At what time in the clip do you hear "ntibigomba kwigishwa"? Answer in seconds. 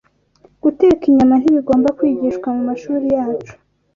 1.37-2.47